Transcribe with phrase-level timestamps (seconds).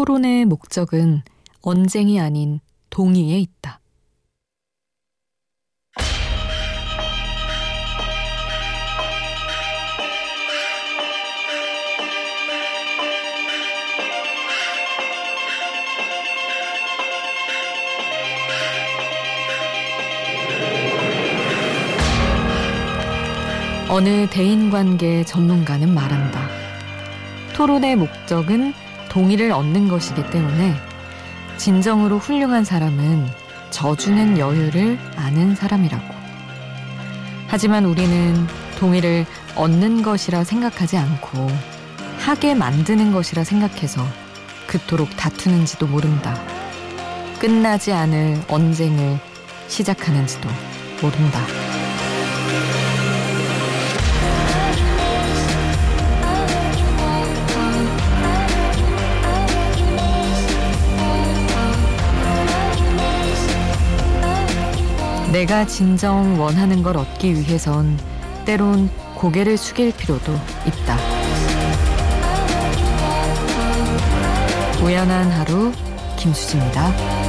[0.00, 1.20] 토론의 목적은
[1.60, 3.80] 언쟁이 아닌 동의에 있다.
[23.90, 26.48] 어느 대인관계 전문가는 말한다.
[27.54, 28.72] 토론의 목적은
[29.10, 30.74] 동의를 얻는 것이기 때문에
[31.58, 33.28] 진정으로 훌륭한 사람은
[33.70, 36.14] 져주는 여유를 아는 사람이라고.
[37.48, 38.46] 하지만 우리는
[38.78, 41.48] 동의를 얻는 것이라 생각하지 않고
[42.18, 44.06] 하게 만드는 것이라 생각해서
[44.66, 46.40] 그토록 다투는지도 모른다.
[47.40, 49.18] 끝나지 않을 언쟁을
[49.68, 50.48] 시작하는지도
[51.02, 51.69] 모른다.
[65.32, 67.98] 내가 진정 원하는 걸 얻기 위해선
[68.44, 70.32] 때론 고개를 숙일 필요도
[70.66, 70.96] 있다.
[74.82, 75.72] 우연한 하루
[76.16, 77.19] 김수지입니다.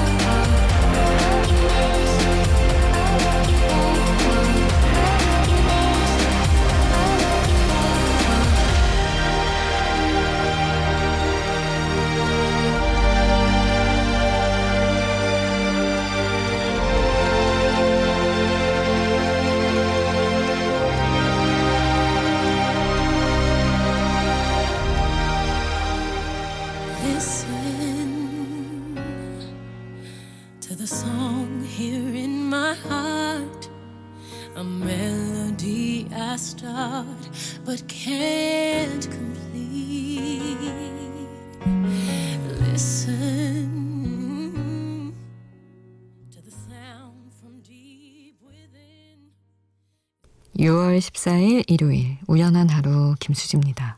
[50.62, 53.98] 6월 14일 일요일 우연한 하루 김수지입니다.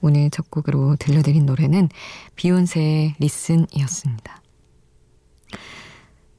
[0.00, 1.88] 오늘 첫 곡으로 들려드린 노래는
[2.36, 4.40] 비욘세의 리슨이었습니다.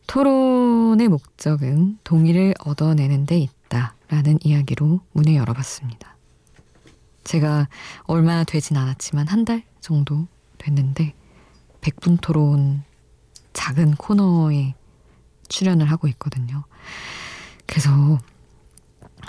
[0.07, 6.15] 토론의 목적은 동의를 얻어내는 데 있다라는 이야기로 문을 열어봤습니다.
[7.25, 7.67] 제가
[8.03, 10.25] 얼마 되진 않았지만 한 달 정도
[10.57, 11.13] 됐는데
[11.81, 12.83] 백분 토론
[13.51, 14.73] 작은 코너에
[15.49, 16.63] 출연을 하고 있거든요.
[17.65, 18.19] 그래서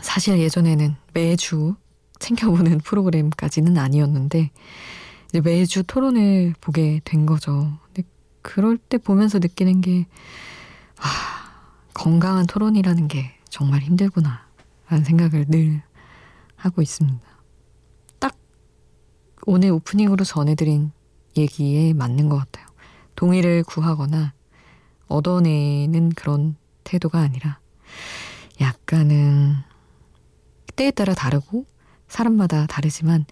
[0.00, 1.74] 사실 예전에는 매주
[2.18, 4.50] 챙겨보는 프로그램까지는 아니었는데
[5.28, 7.78] 이제 매주 토론을 보게 된 거죠.
[7.86, 8.08] 근데
[8.42, 10.06] 그럴 때 보면서 느끼는 게
[10.98, 11.06] 아,
[11.94, 14.46] 건강한 토론이라는 게 정말 힘들구나
[14.88, 15.82] 라는 생각을 늘
[16.56, 17.36] 하고 있습니다.
[19.48, 20.90] 오늘 오프닝으로 전해드린
[21.36, 22.66] 얘기에 맞는 것 같아요.
[23.14, 24.34] 동의를 구하거나
[25.06, 27.60] 얻어내는 그런 태도가 아니라
[28.60, 29.54] 약간은
[30.76, 31.66] 때에 따라 다르고
[32.08, 33.24] 사람마다 다르지만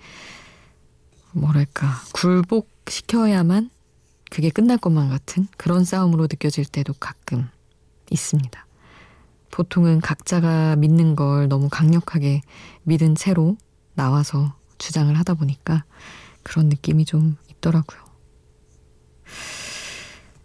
[1.32, 3.70] 뭐랄까 굴복시켜야만
[4.30, 7.48] 그게 끝날 것만 같은 그런 싸움으로 느껴질 때도 가끔
[8.10, 8.66] 있습니다.
[9.50, 12.40] 보통은 각자가 믿는 걸 너무 강력하게
[12.82, 13.56] 믿은 채로
[13.94, 15.84] 나와서 주장을 하다 보니까
[16.42, 18.02] 그런 느낌이 좀 있더라고요.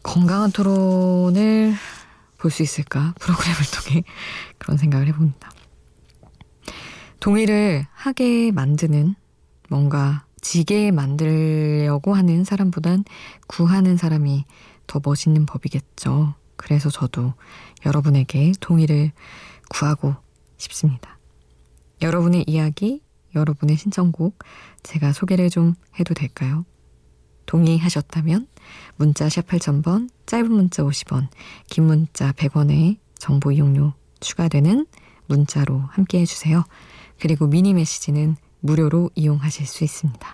[0.04, 1.74] 건강한 토론을
[2.38, 3.14] 볼 수 있을까?
[3.20, 4.04] 프로그램을 통해
[4.58, 5.52] 그런 생각을 해봅니다.
[7.20, 9.16] 동의를 하게 만드는
[9.70, 13.04] 뭔가 지게 만들려고 하는 사람보단
[13.48, 14.46] 구하는 사람이
[14.88, 16.34] 더 멋있는 법이겠죠.
[16.56, 17.34] 그래서 저도
[17.86, 19.12] 여러분에게 동의를
[19.70, 20.16] 구하고
[20.58, 21.20] 싶습니다.
[22.02, 23.02] 여러분의 이야기
[23.36, 24.40] 여러분의 신청곡
[24.84, 26.66] 제가 소개를 좀 해도 될까요?
[27.46, 28.48] 동의하셨다면
[28.96, 31.28] 문자 샵 8000번, 짧은 문자 50원,
[31.68, 34.86] 긴 문자 100원에 정보 이용료 추가되는
[35.28, 36.64] 문자로 함께 해주세요.
[37.20, 40.34] 그리고 미니 메시지는 무료로 이용하실 수 있습니다.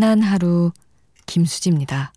[0.00, 0.72] 우연한 하루
[1.26, 2.12] 김수지입니다.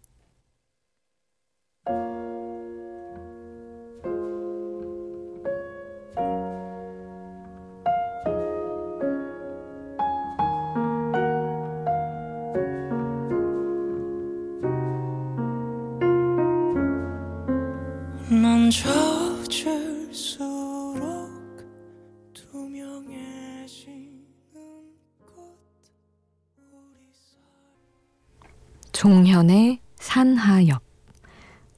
[29.03, 30.81] 종현의 산하엽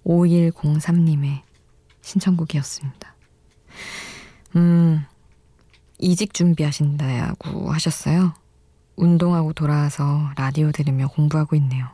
[0.06, 1.42] 5103님의
[2.04, 3.16] 신청곡이었습니다.
[4.58, 5.04] 음,
[5.98, 8.36] 이직 준비하신다고 하셨어요.
[8.96, 11.88] 운동하고 돌아와서 라디오 들으며 공부하고 있네요.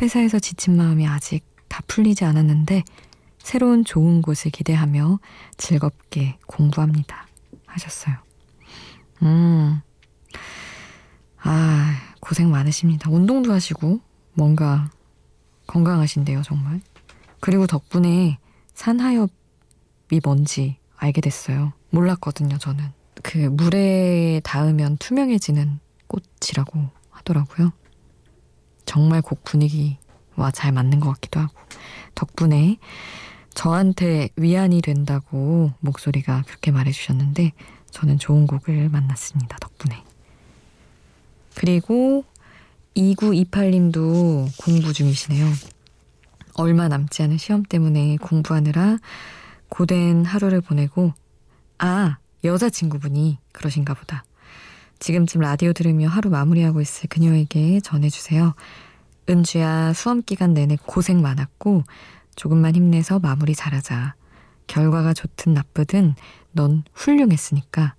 [0.00, 2.84] 회사에서 지친 마음이 아직 다 풀리지 않았는데
[3.40, 5.18] 새로운 좋은 곳을 기대하며
[5.56, 7.26] 즐겁게 공부합니다.
[7.66, 8.14] 하셨어요.
[9.22, 9.80] 음,
[11.42, 13.10] 아, 고생 많으십니다.
[13.10, 14.90] 운동도 하시고 뭔가
[15.66, 16.80] 건강하신데요, 정말.
[17.40, 18.38] 그리고 덕분에
[18.74, 19.28] 산하엽이
[20.22, 21.72] 뭔지 알게 됐어요.
[21.90, 22.84] 몰랐거든요, 저는.
[23.22, 27.72] 그 물에 닿으면 투명해지는 꽃이라고 하더라고요.
[28.84, 31.54] 정말 곡 분위기와 잘 맞는 것 같기도 하고.
[32.14, 32.78] 덕분에
[33.54, 37.52] 저한테 위안이 된다고 목소리가 그렇게 말해주셨는데
[37.90, 39.56] 저는 좋은 곡을 만났습니다.
[39.58, 40.02] 덕분에.
[41.54, 42.24] 그리고
[42.96, 45.46] 2928님도 공부 중이시네요.
[46.54, 48.98] 얼마 남지 않은 시험 때문에 공부하느라
[49.68, 51.12] 고된 하루를 보내고
[51.78, 54.24] 아 여자친구분이 그러신가 보다.
[55.00, 58.54] 지금쯤 라디오 들으며 하루 마무리하고 있을 그녀에게 전해주세요.
[59.28, 61.82] 은주야 수험 기간 내내 고생 많았고
[62.36, 64.14] 조금만 힘내서 마무리 잘하자.
[64.66, 66.14] 결과가 좋든 나쁘든
[66.52, 67.96] 넌 훌륭했으니까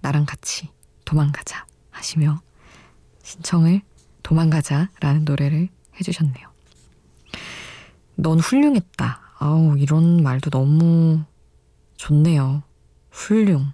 [0.00, 0.70] 나랑 같이
[1.04, 2.40] 도망가자 하시며
[3.22, 3.82] 신청을
[4.28, 6.48] 도망가자 라는 노래를 해주셨네요.
[8.16, 9.20] 넌 훌륭했다.
[9.38, 11.24] 아우, 이런 말도 너무
[11.96, 12.62] 좋네요.
[13.10, 13.72] 훌륭.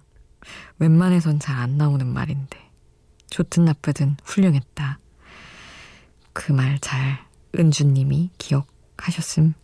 [0.79, 2.57] 웬만해선 잘 안 나오는 말인데.
[3.29, 4.99] 좋든 나쁘든 훌륭했다.
[6.31, 7.19] 그 말 잘
[7.59, 9.55] 은주님이 기억하셨음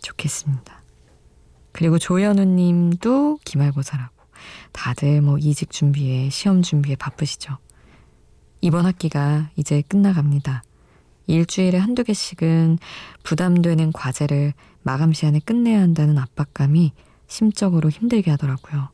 [0.00, 0.80] 좋겠습니다.
[1.72, 4.14] 그리고 조현우 님도 기말고사라고.
[4.70, 7.58] 다들 뭐 이직 준비에 시험 준비에 바쁘시죠.
[8.66, 10.64] 이번 학기가 이제 끝나갑니다.
[11.28, 12.80] 일주일에 한두 개씩은
[13.22, 16.92] 부담되는 과제를 마감 시간에 끝내야 한다는 압박감이
[17.28, 18.88] 심적으로 힘들게 하더라고요.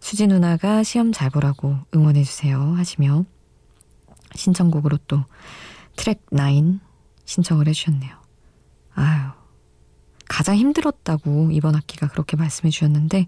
[0.00, 3.26] 수지 누나가 시험 잘 보라고 응원해주세요 하시며
[4.34, 5.22] 신청곡으로 또
[5.96, 6.78] 트랙 9
[7.26, 8.16] 신청을 해주셨네요.
[8.94, 9.20] 아유,
[10.30, 13.26] 가장 힘들었다고 이번 학기가 그렇게 말씀해 주셨는데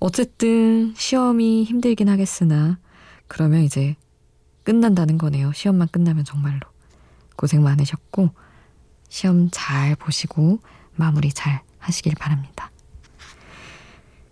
[0.00, 2.80] 어쨌든 시험이 힘들긴 하겠으나
[3.28, 3.94] 그러면 이제
[4.64, 5.52] 끝난다는 거네요.
[5.52, 6.60] 시험만 끝나면 정말로.
[7.36, 8.30] 고생 많으셨고,
[9.08, 10.60] 시험 잘 보시고,
[10.94, 12.70] 마무리 잘 하시길 바랍니다.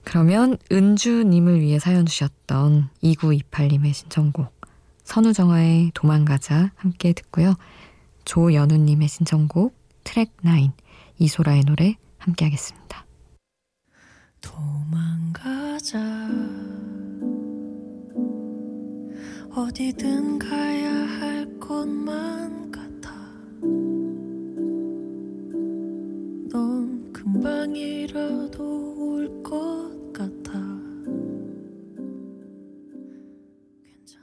[0.04, 4.52] 그러면 은주님을 위해 사연 주셨던 2928님의 신청곡,
[5.04, 7.54] 선우정아의 도망가자 함께 듣고요.
[8.24, 10.72] 조연우님의 신청곡, 트랙 9,
[11.18, 13.06] 이소라의 노래 함께 하겠습니다.
[14.40, 15.98] 도망가자
[19.52, 23.10] 어디든 가야 할 곳만 같아.
[26.50, 30.52] 넌 금방이라도 올 것 같아.
[33.82, 34.22] 괜찮아.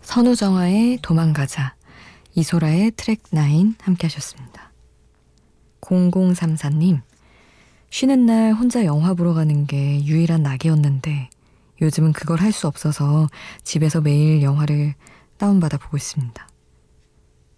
[0.00, 1.76] 선우정아의 도망가자,
[2.34, 3.36] 이소라의 트랙 9
[3.80, 4.72] 함께 하셨습니다.
[5.82, 7.02] 0034님,
[7.94, 11.30] 쉬는 날 혼자 영화 보러 가는 게 유일한 낙이었는데
[11.80, 13.28] 요즘은 그걸 할 수 없어서
[13.62, 14.94] 집에서 매일 영화를
[15.36, 16.48] 다운받아 보고 있습니다.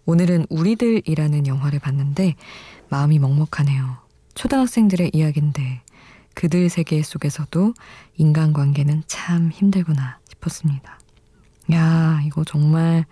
[0.05, 2.35] 오늘은 우리들이라는 영화를 봤는데
[2.89, 3.97] 마음이 먹먹하네요.
[4.35, 5.81] 초등학생들의 이야기인데
[6.35, 7.73] 그들 세계 속에서도
[8.17, 10.99] 인간관계는 참 힘들구나 싶었습니다.
[11.71, 13.07] 야, 이거 정말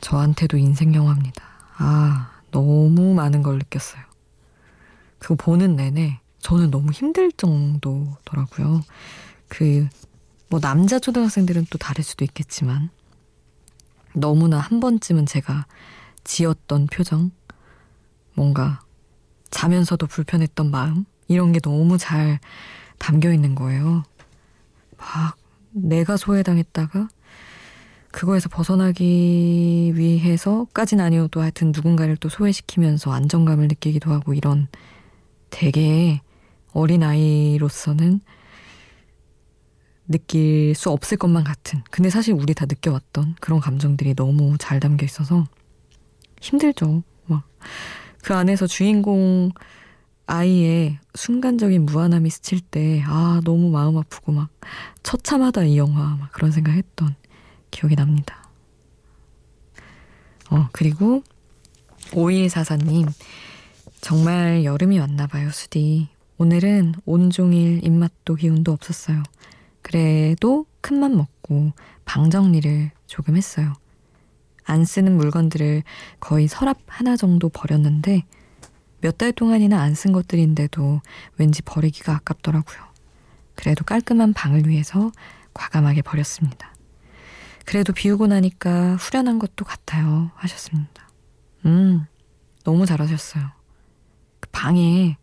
[0.00, 1.44] 저한테도 인생 영화입니다.
[1.76, 4.02] 아, 너무 많은 걸 느꼈어요.
[5.20, 8.82] 그거 보는 내내 저는 너무 힘들 정도더라고요.
[9.48, 9.88] 그,
[10.48, 12.90] 뭐, 남자 초등학생들은 또 다를 수도 있겠지만,
[14.14, 15.66] 너무나 한 번쯤은 제가
[16.24, 17.30] 지었던 표정,
[18.34, 18.80] 뭔가
[19.50, 22.40] 자면서도 불편했던 마음, 이런 게 너무 잘
[22.98, 24.02] 담겨 있는 거예요.
[24.98, 25.36] 막
[25.70, 27.08] 내가 소외당했다가
[28.10, 34.68] 그거에서 벗어나기 위해서까진 아니어도 하여튼 누군가를 또 소외시키면서 안정감을 느끼기도 하고 이런
[35.50, 36.20] 되게
[36.72, 38.20] 어린아이로서는
[40.08, 45.04] 느낄 수 없을 것만 같은 근데 사실 우리 다 느껴왔던 그런 감정들이 너무 잘 담겨
[45.04, 45.44] 있어서
[46.40, 47.02] 힘들죠.
[47.26, 47.44] 막
[48.22, 49.50] 그 안에서 주인공
[50.26, 54.48] 아이의 순간적인 무한함이 스칠 때, 아, 너무 마음 아프고 막,
[55.02, 56.16] 처참하다, 이 영화.
[56.16, 57.16] 막 그런 생각 했던
[57.70, 58.48] 기억이 납니다.
[60.50, 61.22] 어, 그리고
[62.12, 63.12] 5144님,
[64.00, 66.08] 정말 여름이 왔나 봐요, 수디.
[66.42, 69.22] 오늘은 온종일 입맛도 기운도 없었어요.
[69.80, 71.70] 그래도 큰맘 먹고
[72.04, 73.72] 방 정리를 조금 했어요.
[74.64, 75.84] 안 쓰는 물건들을
[76.18, 78.24] 거의 서랍 하나 정도 버렸는데
[79.02, 81.00] 몇 달 동안이나 안 쓴 것들인데도
[81.38, 82.78] 왠지 버리기가 아깝더라고요.
[83.54, 85.12] 그래도 깔끔한 방을 위해서
[85.54, 86.74] 과감하게 버렸습니다.
[87.66, 90.32] 그래도 비우고 나니까 후련한 것도 같아요.
[90.34, 91.08] 하셨습니다.
[91.66, 92.04] 음,
[92.64, 93.44] 너무 잘하셨어요.
[94.40, 95.16] 그 방에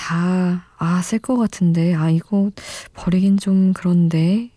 [0.00, 2.50] 다, 아, 쓸것 같은데, 아, 이거
[2.94, 4.50] 버리긴 좀 그런데,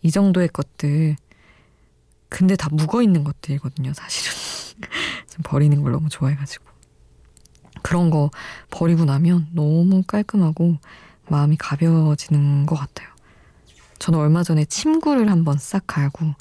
[0.00, 1.16] 이 정도의 것들.
[2.30, 4.32] 근데 다 묵어 있는 것들이거든요, 사실은.
[5.28, 6.64] 좀 버리는 걸 너무 좋아해가지고.
[7.82, 8.30] 그런 거
[8.70, 10.78] 버리고 나면 너무 깔끔하고
[11.28, 13.08] 마음이 가벼워지는 것 같아요.
[13.98, 16.34] 저는 얼마 전에 침구를 한번 싹 갈고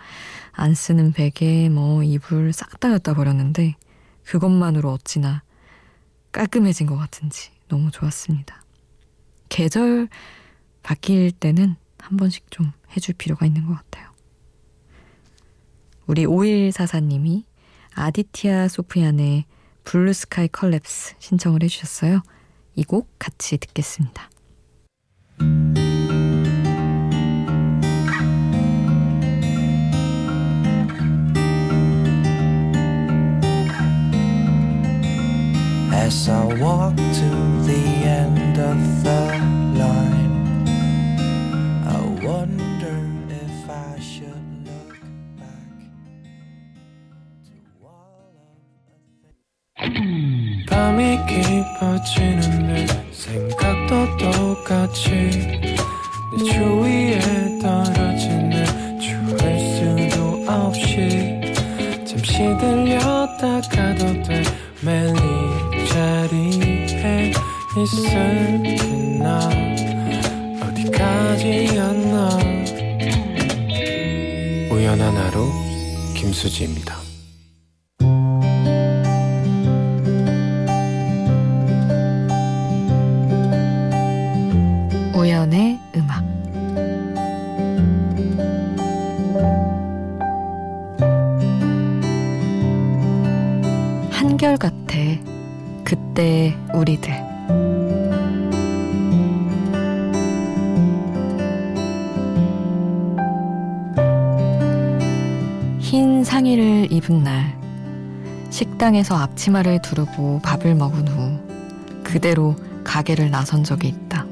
[0.53, 3.75] 안 쓰는 베개, 뭐 이불 싹 다 갖다 버렸는데
[4.23, 5.43] 그것만으로 어찌나
[6.31, 8.61] 깔끔해진 것 같은지 너무 좋았습니다.
[9.47, 10.09] 계절
[10.83, 14.11] 바뀔 때는 한 번씩 좀 해줄 필요가 있는 것 같아요.
[16.05, 17.45] 우리 5144님이
[17.95, 19.45] 아디티아 소프얀의
[19.85, 22.21] Blue Sky Collapse 신청을 해주셨어요.
[22.75, 24.29] 이 곡 같이 듣겠습니다.
[76.61, 76.90] 김수지입니다
[108.81, 111.39] 식당에서 앞치마를 두르고 밥을 먹은 후
[112.03, 114.25] 그대로 가게를 나선 적이 있다.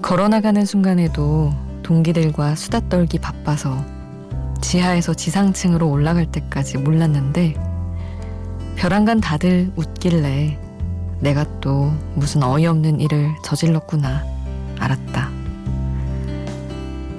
[0.00, 3.84] 걸어나가는 순간에도 동기들과 수다 떨기 바빠서
[4.60, 7.54] 지하에서 지상층으로 올라갈 때까지 몰랐는데
[8.76, 10.56] 벼랑간 다들 웃길래
[11.18, 14.24] 내가 또 무슨 어이없는 일을 저질렀구나
[14.78, 15.30] 알았다.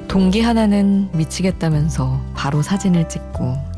[0.08, 3.75] 동기 하나는 미치겠다면서 바로 사진을 찍고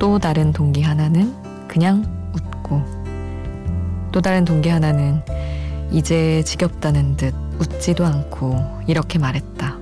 [0.00, 1.32] 또 다른 동기 하나는
[1.68, 2.04] 그냥
[2.34, 2.82] 웃고
[4.10, 5.22] 또 다른 동기 하나는
[5.92, 8.56] 이제 지겹다는 듯 웃지도 않고
[8.88, 9.78] 이렇게 말했다.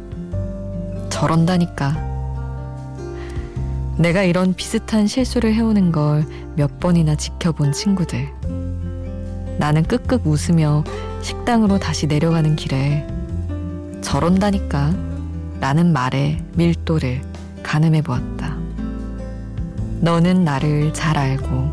[1.08, 2.06] 저런다니까.
[3.96, 6.26] 내가 이런 비슷한 실수를 해오는 걸
[6.58, 8.28] 몇 번이나 지켜본 친구들.
[9.58, 10.82] 나는 끄끄 웃으며
[11.22, 13.06] 식당으로 다시 내려가는 길에
[14.00, 14.92] 저런다니까
[15.60, 17.22] 라는 말에 밀도를
[17.62, 18.58] 가늠해 보았다.
[20.00, 21.71] 너는 나를 잘 알고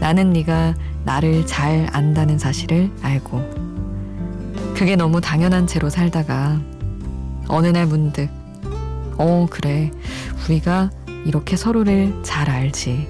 [0.00, 0.74] 나는 네가
[1.04, 3.68] 나를 잘 안다는 사실을 알고.
[4.74, 6.60] 그게 너무 당연한 채로 살다가
[7.48, 8.28] 어느 날 문득
[9.16, 9.90] 어 그래
[10.44, 10.90] 우리가
[11.24, 13.08] 이렇게 서로를 잘 알지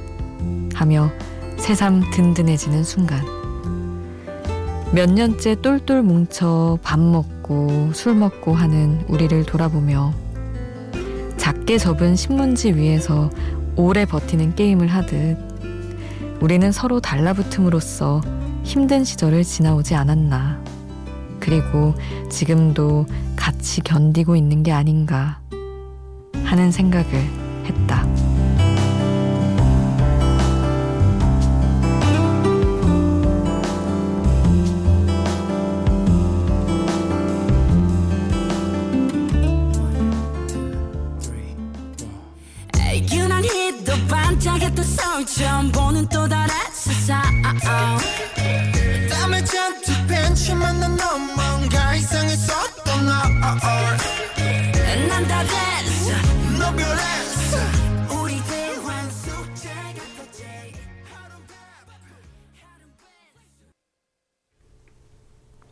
[0.74, 1.10] 하며
[1.58, 3.22] 새삼 든든해지는 순간
[4.92, 10.14] 몇 년째 똘똘 뭉쳐 밥 먹고 술 먹고 하는 우리를 돌아보며
[11.36, 13.30] 작게 접은 신문지 위에서
[13.78, 15.38] 오래 버티는 게임을 하듯
[16.40, 18.20] 우리는 서로 달라붙음으로써
[18.64, 20.60] 힘든 시절을 지나오지 않았나.
[21.38, 21.94] 그리고
[22.28, 23.06] 지금도
[23.36, 25.38] 같이 견디고 있는 게 아닌가
[26.42, 27.06] 하는 생각을
[27.66, 28.07] 했다.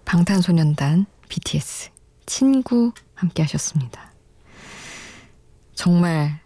[0.06, 1.90] 방탄소년단 BTS
[2.26, 4.12] 친구 함께 하셨습니다.
[5.74, 6.40] 정말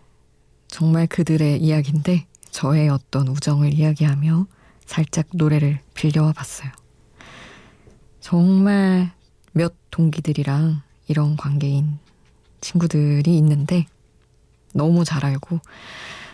[0.66, 4.46] 정말 그들의 이야기인데 저의 어떤 우정을 이야기하며
[4.86, 6.70] 살짝 노래를 빌려와 봤어요.
[8.20, 9.12] 정말
[9.52, 11.98] 몇 동기들이랑 이런 관계인
[12.62, 13.86] 친구들이 있는데
[14.72, 15.60] 너무 잘 알고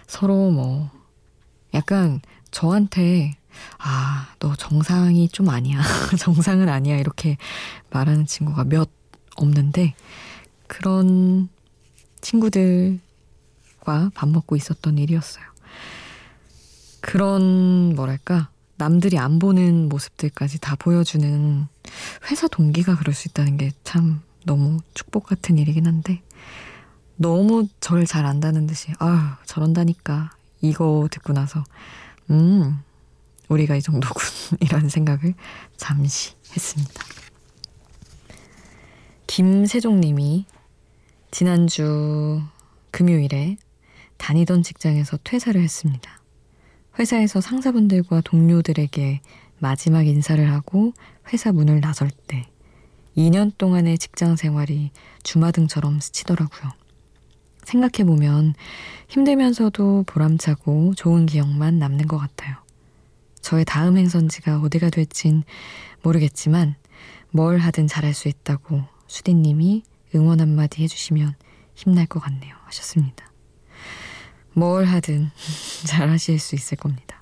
[0.07, 0.91] 서로 뭐
[1.75, 2.21] 약간
[2.53, 3.37] 저한테
[3.79, 5.81] 아, 너 정상이 좀 아니야.
[6.19, 6.97] 정상은 아니야.
[6.99, 7.37] 이렇게
[7.91, 8.89] 말하는 친구가 몇
[9.37, 9.95] 없는데
[10.67, 11.49] 그런
[12.21, 13.01] 친구들과
[14.15, 15.45] 밥 먹고 있었던 일이었어요.
[17.01, 21.67] 그런 뭐랄까 남들이 안 보는 모습들까지 다 보여주는
[22.31, 26.23] 회사 동기가 그럴 수 있다는 게 참 너무 축복 같은 일이긴 한데
[27.17, 31.65] 너무 저를 잘 안다는 듯이 아 저런다니까 이거 듣고 나서
[32.31, 32.79] 음
[33.49, 34.23] 우리가 이 정도군
[34.61, 35.35] 이런 생각을
[35.77, 37.05] 잠시 했습니다.
[39.27, 40.47] 김세종님이
[41.31, 42.41] 지난주
[42.91, 43.57] 금요일에
[44.17, 46.21] 다니던 직장에서 퇴사를 했습니다.
[46.99, 49.21] 회사에서 상사분들과 동료들에게
[49.59, 50.93] 마지막 인사를 하고
[51.33, 52.47] 회사 문을 나설 때
[53.17, 54.91] 2년 동안의 직장 생활이
[55.23, 56.73] 주마등처럼 스치더라고요.
[57.65, 58.55] 생각해보면
[59.09, 62.57] 힘들면서도 보람차고 좋은 기억만 남는 것 같아요.
[63.47, 65.45] 저의 다음 행선지가 어디가 될진
[66.03, 66.75] 모르겠지만
[67.31, 69.85] 뭘 하든 잘할 수 있다고 수디님이
[70.17, 71.37] 응원 한마디 해주시면
[71.77, 72.57] 힘날 것 같네요.
[72.65, 73.31] 하셨습니다.
[74.53, 75.31] 뭘 하든
[75.87, 77.21] 잘 하실 수 있을 겁니다.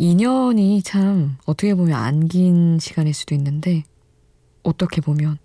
[0.00, 3.82] 2년이 참 어떻게 보면 안 긴 시간일 수도 있는데
[4.62, 5.36] 어떻게 보면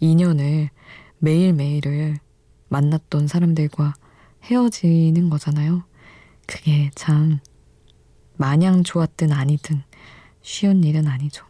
[0.00, 0.68] 2년을
[1.18, 2.18] 매일매일을
[2.68, 3.94] 만났던 사람들과
[4.44, 5.82] 헤어지는 거잖아요.
[6.46, 7.40] 그게 참
[8.42, 9.84] 마냥 좋았든 아니든
[10.42, 11.46] 쉬운 일은 아니죠.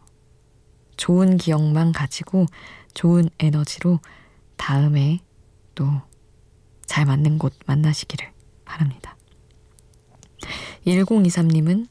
[0.95, 2.45] 좋은 기억만 가지고
[2.93, 3.99] 좋은 에너지로
[4.57, 5.19] 다음에
[5.73, 6.13] 또
[6.93, 8.31] 잘 맞는 곳 만나시기를
[8.65, 9.17] 바랍니다.
[10.85, 11.87] 1023님은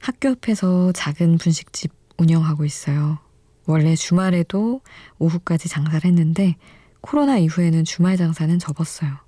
[0.00, 3.18] 학교 앞에서 작은 분식집 운영하고 있어요.
[3.66, 4.80] 원래 주말에도
[5.18, 6.56] 오후까지 장사를 했는데
[7.00, 9.23] 코로나 이후에는 주말 장사는 접었어요.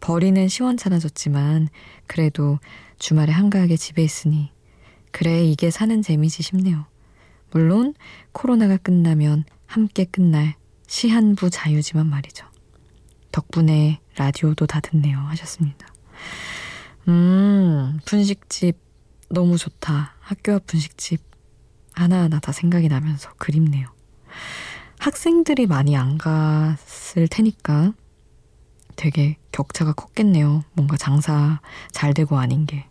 [0.00, 1.68] 벌이는 시원찮아졌지만
[2.06, 2.58] 그래도
[2.98, 4.52] 주말에 한가하게 집에 있으니
[5.10, 6.86] 그래 이게 사는 재미지 싶네요.
[7.50, 7.94] 물론
[8.32, 12.46] 코로나가 끝나면 함께 끝날 시한부 자유지만 말이죠.
[13.32, 15.86] 덕분에 라디오도 다 듣네요 하셨습니다.
[17.08, 18.78] 음 분식집
[19.30, 20.14] 너무 좋다.
[20.20, 21.22] 학교 앞 분식집
[21.92, 23.86] 하나하나 다 생각이 나면서 그립네요.
[24.98, 27.92] 학생들이 많이 안 갔을 테니까
[28.96, 30.64] 되게 격차가 컸겠네요.
[30.72, 31.60] 뭔가 장사
[31.92, 32.86] 잘 되고 아닌 게.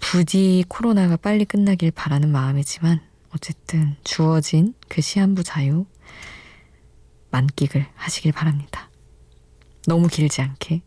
[0.00, 3.00] 부디 코로나가 빨리 끝나길 바라는 마음이지만
[3.34, 5.86] 어쨌든 주어진 그 시한부 자유
[7.30, 8.90] 만끽을 하시길 바랍니다.
[9.86, 10.82] 너무 길지 않게.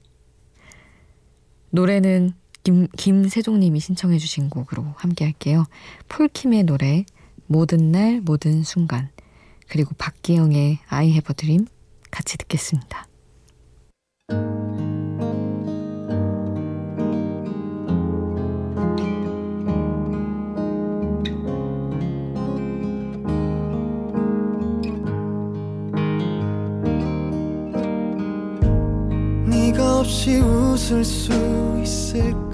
[1.71, 5.65] 노래는 김, 김세종님이 신청해 주신 곡으로 함께 할게요.
[6.08, 7.06] 폴킴의 노래
[7.48, 9.10] 모든 날 모든 순간
[9.67, 11.67] 그리고 박기영의 a dream
[12.12, 13.08] 같이 듣겠습니다.
[30.25, 31.31] 없이 웃을 수
[31.83, 32.44] 있을까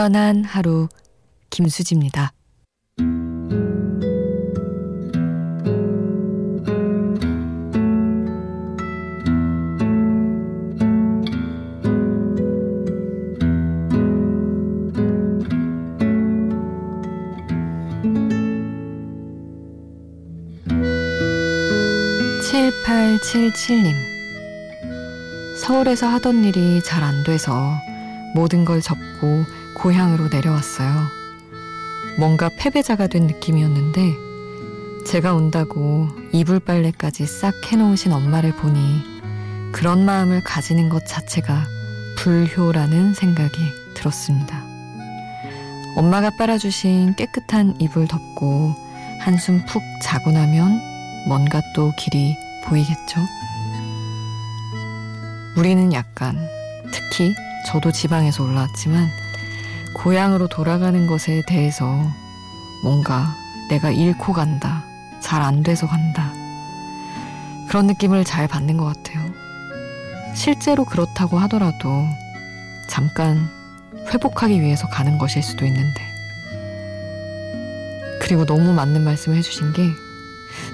[0.00, 0.88] 우연한 하루
[1.50, 2.32] 김수지입니다.
[22.40, 23.94] 7877님
[25.58, 27.74] 서울에서 하던 일이 잘 안 돼서
[28.34, 29.44] 모든 걸 접고
[29.80, 31.06] 고향으로 내려왔어요.
[32.18, 34.14] 뭔가 패배자가 된 느낌이었는데
[35.06, 39.02] 제가 온다고 이불 빨래까지 싹 해놓으신 엄마를 보니
[39.72, 41.64] 그런 마음을 가지는 것 자체가
[42.18, 43.56] 불효라는 생각이
[43.94, 44.62] 들었습니다.
[45.96, 48.74] 엄마가 빨아주신 깨끗한 이불 덮고
[49.20, 50.80] 한숨 푹 자고 나면
[51.26, 53.20] 뭔가 또 길이 보이겠죠?
[55.56, 56.38] 우리는 약간,
[56.92, 57.34] 특히
[57.66, 59.08] 저도 지방에서 올라왔지만,
[59.94, 61.84] 고향으로 돌아가는 것에 대해서
[62.82, 63.34] 뭔가
[63.68, 64.84] 내가 잃고 간다,
[65.20, 66.32] 잘 안 돼서 간다.
[67.68, 69.20] 그런 느낌을 잘 받는 것 같아요.
[70.34, 72.04] 실제로 그렇다고 하더라도
[72.88, 73.48] 잠깐
[74.12, 76.00] 회복하기 위해서 가는 것일 수도 있는데.
[78.20, 79.88] 그리고 너무 맞는 말씀을 해주신 게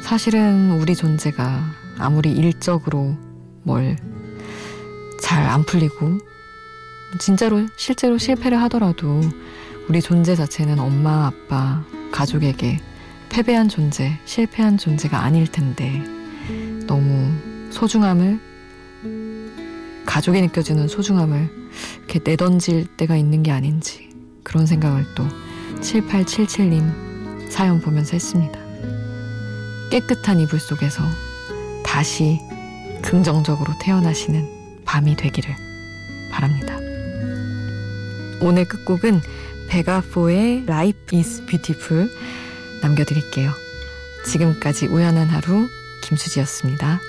[0.02, 1.64] 사실은 우리 존재가
[1.98, 3.14] 아무리 일적으로
[3.62, 3.96] 뭘
[5.22, 6.18] 잘 안 풀리고
[7.18, 9.20] 진짜로 실제로 실패를 하더라도
[9.88, 12.80] 우리 존재 자체는 엄마, 아빠, 가족에게
[13.28, 16.02] 패배한 존재, 실패한 존재가 아닐 텐데
[16.86, 17.30] 너무
[17.70, 18.40] 소중함을
[20.06, 21.50] 가족이 느껴지는 소중함을
[21.98, 24.08] 이렇게 내던질 때가 있는 게 아닌지
[24.42, 25.24] 그런 생각을 또
[25.80, 28.58] 7877님 사연 보면서 했습니다.
[29.90, 31.02] 깨끗한 이불 속에서
[31.84, 32.40] 다시
[33.02, 35.54] 긍정적으로 태어나시는 밤이 되기를
[36.30, 36.85] 바랍니다.
[38.40, 39.20] 오늘 끝곡은
[39.68, 42.10] 베가포의 Life is Beautiful
[42.82, 43.50] 남겨드릴게요.
[44.26, 45.68] 지금까지 우연한 하루
[46.02, 47.00] 김수지였습니다.